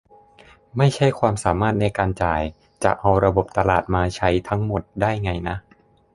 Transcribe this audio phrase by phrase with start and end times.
[0.77, 2.41] ไม่ใช่ความสามารถในการจ่าย
[2.83, 5.57] จะเอาระบบตลาดมาใช้ทั้งหมดได้ไงนะ